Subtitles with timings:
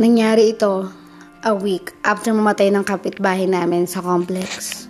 [0.00, 0.88] Nangyari ito
[1.44, 4.88] a week after mamatay ng kapitbahay namin sa complex.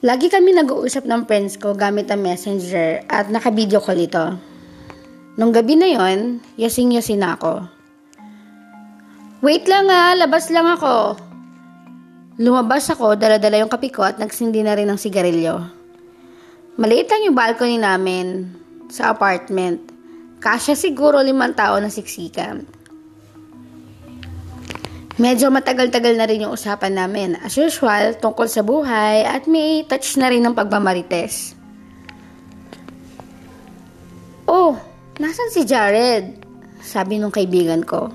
[0.00, 4.32] Lagi kami nag-uusap ng friends ko gamit ang messenger at naka-video call ito.
[5.36, 7.68] Nung gabi na yon, yasing-yasin ako.
[9.44, 11.20] Wait lang ah, labas lang ako.
[12.40, 15.68] Lumabas ako, dala-dala yung kape ko at nagsindi na rin ng sigarilyo.
[16.80, 18.56] Maliit lang yung balcony namin
[18.88, 19.89] sa apartment.
[20.40, 22.64] Kasya siguro limang tao na siksikan.
[25.20, 27.36] Medyo matagal-tagal na rin yung usapan namin.
[27.44, 31.52] As usual, tungkol sa buhay at may touch na rin ng pagmamarites.
[34.48, 34.80] Oh,
[35.20, 36.40] nasan si Jared?
[36.80, 38.08] Sabi nung kaibigan ko.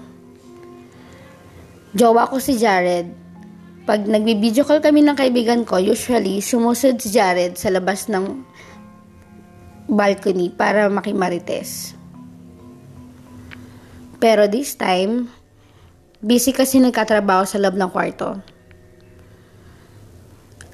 [1.94, 3.06] Jowa ko si Jared.
[3.86, 8.42] Pag nagbi-video call kami ng kaibigan ko, usually sumusod si Jared sa labas ng
[9.86, 11.94] balcony para makimarites.
[14.20, 15.28] Pero this time,
[16.24, 18.40] busy kasi nagkatrabaho sa loob ng kwarto.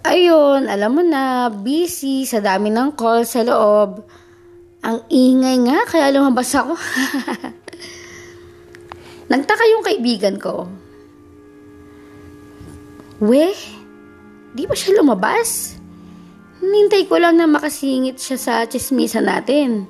[0.01, 4.01] Ayun, alam mo na, busy sa dami ng call sa loob.
[4.81, 6.73] Ang ingay nga, kaya lumabas ako.
[9.31, 10.65] Nagtaka yung kaibigan ko.
[13.21, 13.53] We,
[14.57, 15.77] di ba siya lumabas?
[16.65, 19.85] Nintay ko lang na makasingit siya sa chismisa natin.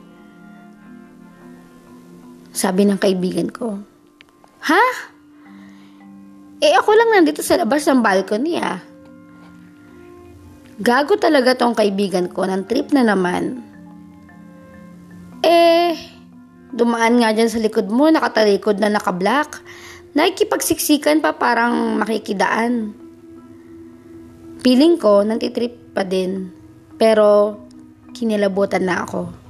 [2.62, 3.82] Sabi ng kaibigan ko.
[4.70, 4.86] Ha?
[6.62, 8.78] Eh ako lang nandito sa labas ng balcony ah.
[10.78, 13.66] Gago talaga tong kaibigan ko ng trip na naman.
[15.42, 15.98] Eh,
[16.70, 19.58] dumaan nga dyan sa likod mo, nakatalikod na nakablock.
[20.14, 22.94] Nakikipagsiksikan pa parang makikidaan.
[24.62, 26.54] Feeling ko, nantitrip pa din.
[27.02, 27.58] Pero,
[28.14, 29.41] kinilabutan na ako.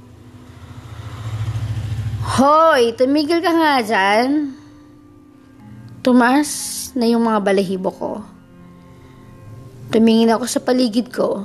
[2.32, 4.56] Hoy, tumigil ka nga dyan.
[6.00, 6.48] Tumas
[6.96, 8.24] na yung mga balahibo ko.
[9.92, 11.44] Tumingin ako sa paligid ko.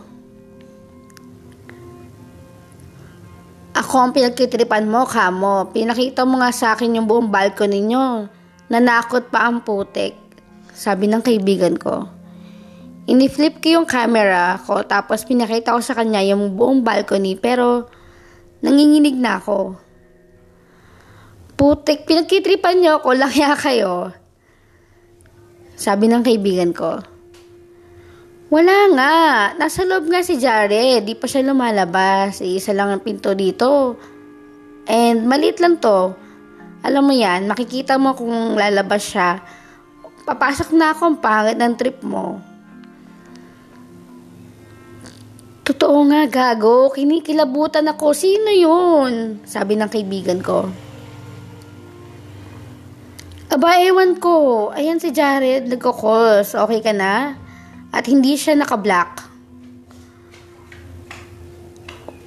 [3.76, 5.76] Ako ang pinagkitripan mo, kamo.
[5.76, 8.32] Pinakita mo nga sa akin yung buong balcony nyo.
[8.72, 10.16] Nanakot pa ang putik.
[10.72, 12.08] Sabi ng kaibigan ko.
[13.12, 17.92] Ini-flip ko yung camera ko tapos pinakita ko sa kanya yung buong balcony pero
[18.64, 19.87] nanginginig na ako.
[21.58, 24.14] Putik, pinagkitripan niyo ako, langya kayo.
[25.74, 27.02] Sabi ng kaibigan ko.
[28.48, 29.16] Wala nga,
[29.60, 34.00] nasa loob nga si Jared, di pa siya lumalabas, isa lang ang pinto dito.
[34.88, 36.16] And maliit lang to.
[36.86, 39.44] Alam mo yan, makikita mo kung lalabas siya.
[40.24, 42.40] Papasok na ako ang pangit ng trip mo.
[45.68, 46.88] Totoo nga, gago.
[46.96, 48.16] Kinikilabutan ako.
[48.16, 49.44] Sino yun?
[49.44, 50.87] Sabi ng kaibigan ko.
[53.58, 54.70] Aba, ewan ko.
[54.70, 56.54] Ayan si Jared, nagko-calls.
[56.54, 57.34] Okay ka na?
[57.90, 59.26] At hindi siya naka-black.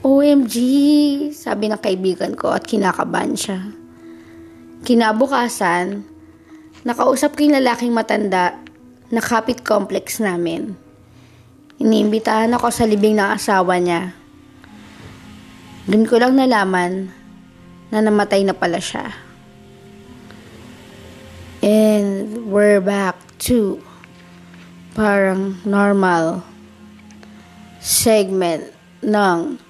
[0.02, 0.56] OMG,
[1.30, 3.62] sabi ng kaibigan ko at kinakabahan siya.
[4.82, 6.02] Kinabukasan,
[6.82, 8.58] nakausap ko yung lalaking matanda
[9.14, 10.74] na kapit complex namin.
[11.78, 14.18] Iniimbitahan ako sa libing ng asawa niya.
[15.86, 17.14] Doon ko lang nalaman
[17.94, 19.29] na namatay na pala siya.
[21.60, 23.20] And we're back
[23.52, 23.84] to
[24.96, 26.40] parang normal
[27.84, 28.72] segment
[29.04, 29.60] ng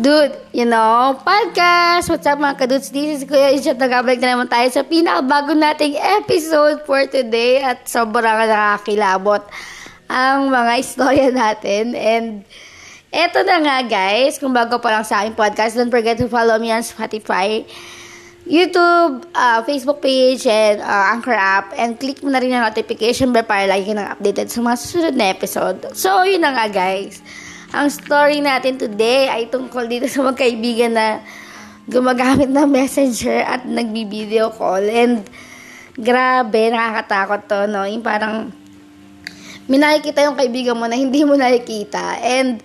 [0.00, 2.08] Dude, you know, podcast.
[2.08, 2.88] What's up mga kadudes?
[2.88, 3.76] This is Kuya Ishat.
[3.76, 9.44] Nag-upload na naman tayo sa pinakabago nating episode for today at sobrang nakakilabot
[10.08, 11.92] ang mga istorya natin.
[11.92, 12.48] And
[13.12, 16.56] eto na nga guys, kung bago pa lang sa aking podcast, don't forget to follow
[16.56, 17.68] me on Spotify,
[18.50, 21.70] YouTube, uh, Facebook page, and uh, Anchor app.
[21.78, 24.74] And click mo na rin ang notification bell para lagi ka nang updated sa mga
[24.74, 25.78] susunod na episode.
[25.94, 27.22] So, yun na nga guys.
[27.70, 31.22] Ang story natin today ay tungkol dito sa magkaibigan na
[31.86, 34.82] gumagamit ng messenger at nagbi-video call.
[34.82, 35.22] And
[35.94, 37.86] grabe, nakakatakot to, no?
[37.86, 38.50] Yung parang
[39.70, 42.18] may nakikita yung kaibigan mo na hindi mo nakikita.
[42.18, 42.58] And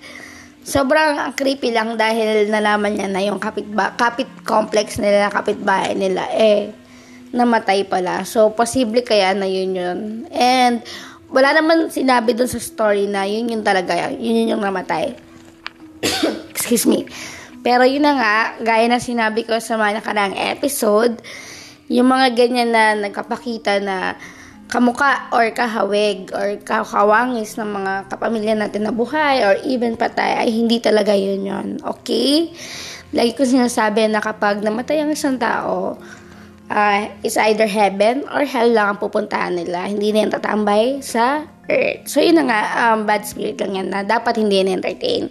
[0.66, 6.74] sobrang creepy lang dahil nalaman niya na yung kapit, kapit complex nila, kapitbahay nila, eh,
[7.30, 8.26] namatay pala.
[8.26, 10.00] So, posible kaya na yun yun.
[10.34, 10.82] And,
[11.30, 15.14] wala naman sinabi dun sa story na yun yun talaga, yun yun yung namatay.
[16.54, 17.06] Excuse me.
[17.62, 21.22] Pero yun na nga, gaya na sinabi ko sa mga nakarang episode,
[21.90, 24.18] yung mga ganyan na nagkapakita na
[24.66, 30.50] kamuka or kahawig or kakawangis ng mga kapamilya natin na buhay or even patay ay
[30.50, 31.68] hindi talaga yun yun.
[31.82, 32.50] Okay?
[33.14, 35.96] Lagi ko sinasabi na kapag namatay ang isang tao,
[36.70, 39.86] uh, is either heaven or hell lang ang pupuntahan nila.
[39.86, 42.10] Hindi na yan tatambay sa earth.
[42.10, 45.30] So, yun na nga, um, bad spirit lang yan na dapat hindi yan entertain.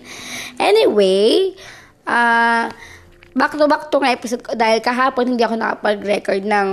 [0.58, 1.54] Anyway,
[2.06, 2.70] uh,
[3.34, 6.68] back to back to nga episode ko dahil kahapon hindi ako nakapag-record ng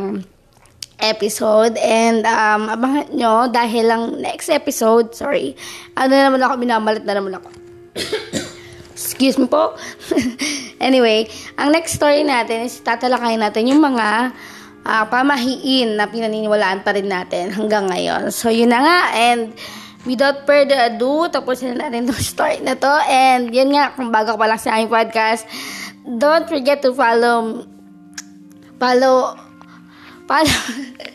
[1.01, 5.57] episode and um, abangan nyo dahil lang next episode, sorry,
[5.98, 7.50] ano na naman ako, minamalat na naman ako.
[8.95, 9.74] Excuse me po.
[10.88, 11.25] anyway,
[11.57, 14.31] ang next story natin is tatalakayin natin yung mga
[14.86, 18.30] uh, pamahiin na pinaniniwalaan pa rin natin hanggang ngayon.
[18.30, 19.00] So, yun na nga.
[19.18, 19.57] And
[20.06, 22.94] without further ado, tapos na natin itong story na to.
[23.09, 25.45] And yun nga, kung bago pa lang sa aming podcast,
[26.06, 27.65] don't forget to follow
[28.81, 29.38] follow
[30.31, 30.57] follow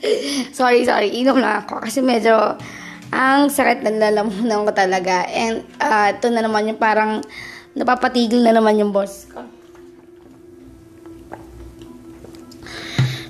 [0.58, 1.08] sorry, sorry.
[1.16, 2.60] Inom lang ako kasi medyo
[3.08, 5.24] ang sakit ng lalamunan ko talaga.
[5.32, 7.24] And uh, ito na naman yung parang
[7.72, 9.40] napapatigil na naman yung boss ko.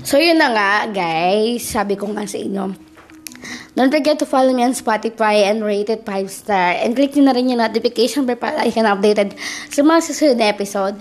[0.07, 1.67] So, yun na nga, guys.
[1.67, 2.71] Sabi ko nga sa inyo.
[3.75, 6.79] Don't forget to follow me on Spotify and rate it 5 star.
[6.79, 9.37] And click nyo na rin yung notification bell para I can updated
[9.69, 10.97] sa mga susunod na episode.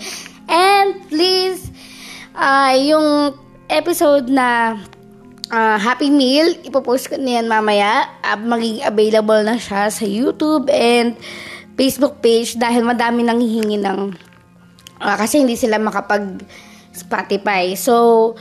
[0.50, 1.70] And please,
[2.34, 3.38] uh, yung
[3.68, 4.78] episode na
[5.50, 8.10] uh, Happy Meal, ipopost ko na yan mamaya.
[8.22, 11.18] Uh, magiging available na siya sa YouTube and
[11.76, 14.16] Facebook page dahil madami nang hihingi ng
[15.02, 16.40] uh, kasi hindi sila makapag
[16.96, 17.76] Spotify.
[17.76, 18.32] So,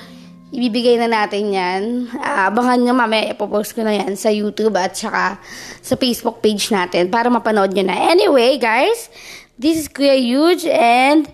[0.56, 1.82] ibibigay na natin yan.
[2.16, 5.42] Uh, abangan nyo mamaya ipopost ko na yan sa YouTube at saka
[5.84, 7.98] sa Facebook page natin para mapanood nyo na.
[8.08, 9.12] Anyway, guys,
[9.60, 11.28] this is Kuya Huge and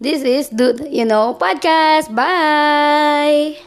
[0.00, 2.14] this is Dude, you know, podcast.
[2.14, 3.58] Bye!